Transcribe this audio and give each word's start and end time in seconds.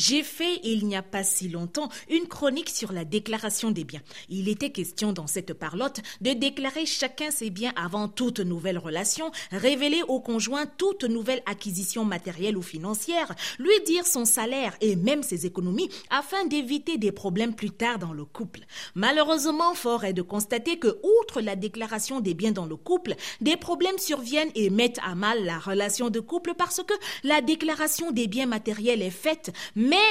J'ai 0.00 0.22
fait, 0.22 0.60
il 0.64 0.86
n'y 0.86 0.96
a 0.96 1.02
pas 1.02 1.22
si 1.22 1.50
longtemps, 1.50 1.90
une 2.08 2.26
chronique 2.26 2.70
sur 2.70 2.90
la 2.90 3.04
déclaration 3.04 3.70
des 3.70 3.84
biens. 3.84 4.00
Il 4.30 4.48
était 4.48 4.70
question 4.70 5.12
dans 5.12 5.26
cette 5.26 5.52
parlotte 5.52 6.00
de 6.22 6.32
déclarer 6.32 6.86
chacun 6.86 7.30
ses 7.30 7.50
biens 7.50 7.74
avant 7.76 8.08
toute 8.08 8.40
nouvelle 8.40 8.78
relation, 8.78 9.30
révéler 9.52 10.02
au 10.08 10.18
conjoint 10.18 10.64
toute 10.64 11.04
nouvelle 11.04 11.42
acquisition 11.44 12.06
matérielle 12.06 12.56
ou 12.56 12.62
financière, 12.62 13.34
lui 13.58 13.74
dire 13.84 14.06
son 14.06 14.24
salaire 14.24 14.74
et 14.80 14.96
même 14.96 15.22
ses 15.22 15.44
économies 15.44 15.90
afin 16.08 16.46
d'éviter 16.46 16.96
des 16.96 17.12
problèmes 17.12 17.54
plus 17.54 17.70
tard 17.70 17.98
dans 17.98 18.14
le 18.14 18.24
couple. 18.24 18.60
Malheureusement, 18.94 19.74
fort 19.74 20.04
est 20.04 20.14
de 20.14 20.22
constater 20.22 20.78
que, 20.78 20.98
outre 21.20 21.42
la 21.42 21.56
déclaration 21.56 22.20
des 22.20 22.32
biens 22.32 22.52
dans 22.52 22.64
le 22.64 22.76
couple, 22.76 23.16
des 23.42 23.58
problèmes 23.58 23.98
surviennent 23.98 24.50
et 24.54 24.70
mettent 24.70 25.00
à 25.04 25.14
mal 25.14 25.44
la 25.44 25.58
relation 25.58 26.08
de 26.08 26.20
couple 26.20 26.54
parce 26.56 26.80
que 26.82 26.94
la 27.22 27.42
déclaration 27.42 28.12
des 28.12 28.28
biens 28.28 28.46
matériels 28.46 29.02
est 29.02 29.10
faite 29.10 29.52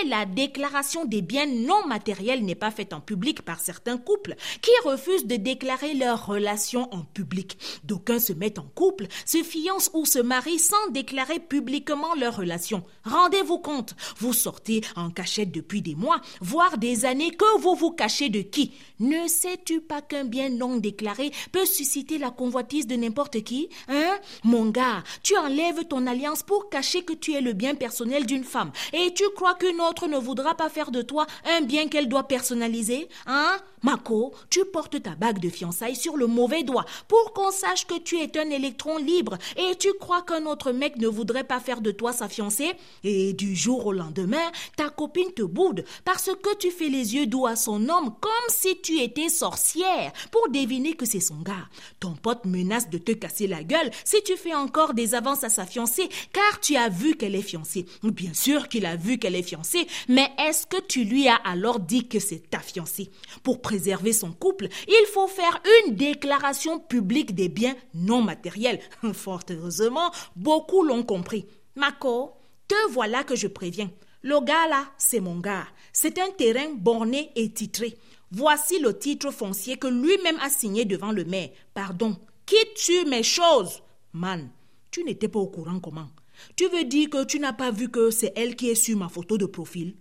la 0.05 0.25
déclaration 0.25 1.05
des 1.05 1.21
biens 1.21 1.45
non 1.45 1.85
matériels 1.87 2.43
n'est 2.43 2.55
pas 2.55 2.71
faite 2.71 2.93
en 2.93 3.01
public 3.01 3.41
par 3.41 3.59
certains 3.59 3.97
couples 3.97 4.35
qui 4.61 4.71
refusent 4.83 5.25
de 5.25 5.35
déclarer 5.35 5.93
leurs 5.93 6.25
relations 6.25 6.93
en 6.93 7.03
public. 7.03 7.57
D'aucuns 7.83 8.19
se 8.19 8.33
mettent 8.33 8.59
en 8.59 8.67
couple, 8.75 9.07
se 9.25 9.43
fiancent 9.43 9.91
ou 9.93 10.05
se 10.05 10.19
marient 10.19 10.59
sans 10.59 10.89
déclarer 10.91 11.39
publiquement 11.39 12.15
leurs 12.15 12.37
relations. 12.37 12.83
Rendez-vous 13.03 13.59
compte, 13.59 13.95
vous 14.17 14.33
sortez 14.33 14.81
en 14.95 15.09
cachette 15.09 15.51
depuis 15.51 15.81
des 15.81 15.95
mois, 15.95 16.21
voire 16.41 16.77
des 16.77 17.05
années, 17.05 17.31
que 17.31 17.59
vous 17.59 17.75
vous 17.75 17.91
cachez 17.91 18.29
de 18.29 18.41
qui? 18.41 18.73
Ne 18.99 19.27
sais-tu 19.27 19.81
pas 19.81 20.01
qu'un 20.01 20.25
bien 20.25 20.49
non 20.49 20.77
déclaré 20.77 21.31
peut 21.51 21.65
susciter 21.65 22.17
la 22.17 22.31
convoitise 22.31 22.87
de 22.87 22.95
n'importe 22.95 23.43
qui 23.43 23.69
Hein? 23.87 24.17
Mon 24.43 24.69
gars, 24.69 25.03
tu 25.23 25.37
enlèves 25.37 25.85
ton 25.85 26.07
alliance 26.07 26.43
pour 26.43 26.69
cacher 26.69 27.03
que 27.03 27.13
tu 27.13 27.33
es 27.33 27.41
le 27.41 27.53
bien 27.53 27.75
personnel 27.75 28.25
d'une 28.25 28.43
femme 28.43 28.71
et 28.93 29.13
tu 29.13 29.23
crois 29.35 29.55
qu'une 29.69 29.81
autre 29.81 30.07
ne 30.07 30.17
voudra 30.17 30.55
pas 30.55 30.69
faire 30.69 30.91
de 30.91 31.01
toi 31.01 31.25
un 31.45 31.61
bien 31.61 31.87
qu'elle 31.87 32.09
doit 32.09 32.27
personnaliser 32.27 33.07
Hein? 33.27 33.57
Mako, 33.83 34.33
tu 34.49 34.65
portes 34.65 35.01
ta 35.01 35.15
bague 35.15 35.39
de 35.39 35.49
fiançailles 35.49 35.95
sur 35.95 36.17
le 36.17 36.27
mauvais 36.27 36.63
doigt 36.63 36.85
pour 37.07 37.33
qu'on 37.33 37.51
sache 37.51 37.87
que 37.87 37.97
tu 37.99 38.17
es 38.17 38.37
un 38.37 38.49
électron 38.49 38.97
libre 38.97 39.37
et 39.57 39.75
tu 39.75 39.93
crois 39.99 40.21
qu'un 40.21 40.45
autre 40.45 40.71
mec 40.71 40.97
ne 40.97 41.07
voudrait 41.07 41.43
pas 41.43 41.59
faire 41.59 41.81
de 41.81 41.91
toi 41.91 42.11
sa 42.13 42.27
fiancée? 42.27 42.73
Et 43.03 43.33
du 43.33 43.55
jour 43.55 43.85
au 43.85 43.93
lendemain, 43.93 44.51
ta 44.75 44.89
copine 44.89 45.31
te 45.33 45.43
boude 45.43 45.85
parce 46.05 46.29
que 46.41 46.55
tu 46.57 46.71
fais 46.71 46.89
les 46.89 47.15
yeux 47.15 47.25
doux 47.25 47.45
à 47.45 47.55
son 47.55 47.87
homme 47.89 48.13
comme 48.19 48.31
si 48.49 48.79
tu 48.81 48.99
étais 48.99 49.29
sorcière 49.29 50.11
pour 50.31 50.49
deviner 50.49 50.93
que 50.93 51.05
c'est 51.05 51.19
son 51.19 51.41
gars. 51.41 51.69
Ton 51.99 52.13
pote 52.15 52.45
menace 52.45 52.89
de 52.89 52.97
te 52.97 53.11
casser 53.11 53.47
la 53.47 53.63
gueule 53.63 53.91
si 54.03 54.21
tu 54.23 54.35
fais 54.35 54.55
encore 54.55 54.93
des 54.93 55.15
avances 55.15 55.43
à 55.43 55.49
sa 55.49 55.65
fiancée 55.65 56.09
car 56.33 56.59
tu 56.59 56.75
as 56.75 56.89
vu 56.89 57.15
qu'elle 57.15 57.35
est 57.35 57.41
fiancée. 57.41 57.85
Bien 58.03 58.33
sûr 58.33 58.67
qu'il 58.67 58.85
a 58.85 58.95
vu 58.95 59.17
qu'elle 59.17 59.35
est 59.35 59.43
fiancée, 59.43 59.87
mais 60.07 60.29
est-ce 60.37 60.65
que 60.65 60.81
tu 60.81 61.03
lui 61.03 61.27
as 61.27 61.39
alors 61.45 61.79
dit 61.79 62.07
que 62.07 62.19
c'est 62.19 62.49
ta 62.49 62.59
fiancée? 62.59 63.09
Pour 63.43 63.61
préserver 63.69 64.13
son 64.13 64.31
couple, 64.31 64.67
il 64.87 65.05
faut 65.13 65.27
faire 65.27 65.61
une 65.85 65.93
déclaration 65.93 66.79
publique 66.79 67.35
des 67.35 67.49
biens 67.49 67.75
non 67.93 68.19
matériels. 68.19 68.79
Fort 69.13 69.43
heureusement, 69.51 70.11
beaucoup 70.35 70.81
l'ont 70.81 71.03
compris. 71.03 71.45
Mako, 71.75 72.33
te 72.67 72.91
voilà 72.91 73.23
que 73.23 73.35
je 73.35 73.45
préviens. 73.45 73.91
Le 74.23 74.43
gars 74.43 74.67
là, 74.67 74.85
c'est 74.97 75.19
mon 75.19 75.37
gars. 75.39 75.67
C'est 75.93 76.17
un 76.17 76.31
terrain 76.31 76.73
borné 76.73 77.29
et 77.35 77.53
titré. 77.53 77.95
Voici 78.31 78.79
le 78.79 78.97
titre 78.97 79.29
foncier 79.29 79.77
que 79.77 79.85
lui-même 79.87 80.39
a 80.41 80.49
signé 80.49 80.83
devant 80.83 81.11
le 81.11 81.25
maire. 81.25 81.49
Pardon, 81.75 82.17
quitte-tu 82.47 83.05
mes 83.05 83.21
choses? 83.21 83.83
Man, 84.13 84.49
tu 84.89 85.03
n'étais 85.03 85.27
pas 85.27 85.37
au 85.37 85.47
courant 85.47 85.79
comment? 85.79 86.09
Tu 86.55 86.67
veux 86.69 86.85
dire 86.85 87.11
que 87.11 87.23
tu 87.23 87.39
n'as 87.39 87.53
pas 87.53 87.69
vu 87.69 87.89
que 87.89 88.09
c'est 88.09 88.33
elle 88.35 88.55
qui 88.55 88.71
est 88.71 88.75
sur 88.83 88.97
ma 88.97 89.09
photo 89.09 89.37
de 89.37 89.45
profil? 89.45 89.95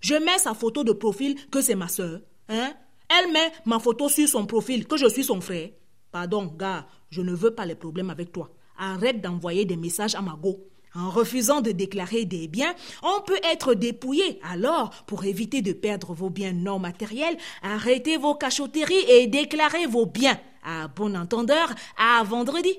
Je 0.00 0.14
mets 0.14 0.38
sa 0.38 0.54
photo 0.54 0.84
de 0.84 0.92
profil 0.92 1.36
que 1.50 1.60
c'est 1.60 1.74
ma 1.74 1.88
soeur. 1.88 2.22
Hein? 2.48 2.72
Elle 3.10 3.32
met 3.32 3.52
ma 3.66 3.78
photo 3.78 4.08
sur 4.08 4.28
son 4.28 4.46
profil, 4.46 4.86
que 4.86 4.96
je 4.96 5.08
suis 5.08 5.24
son 5.24 5.40
frère. 5.40 5.70
Pardon, 6.12 6.46
gars, 6.46 6.86
je 7.10 7.22
ne 7.22 7.34
veux 7.34 7.54
pas 7.54 7.66
les 7.66 7.74
problèmes 7.74 8.10
avec 8.10 8.32
toi. 8.32 8.50
Arrête 8.78 9.20
d'envoyer 9.20 9.64
des 9.64 9.76
messages 9.76 10.14
à 10.14 10.22
Mago. 10.22 10.66
En 10.94 11.10
refusant 11.10 11.60
de 11.60 11.70
déclarer 11.70 12.24
des 12.24 12.48
biens, 12.48 12.74
on 13.02 13.20
peut 13.20 13.38
être 13.52 13.74
dépouillé. 13.74 14.40
Alors, 14.42 14.90
pour 15.06 15.24
éviter 15.24 15.62
de 15.62 15.72
perdre 15.72 16.14
vos 16.14 16.30
biens 16.30 16.52
non 16.52 16.80
matériels, 16.80 17.36
arrêtez 17.62 18.16
vos 18.16 18.34
cachotteries 18.34 19.04
et 19.08 19.28
déclarez 19.28 19.86
vos 19.86 20.06
biens. 20.06 20.40
À 20.64 20.88
bon 20.88 21.16
entendeur, 21.16 21.72
à 21.96 22.24
vendredi. 22.24 22.76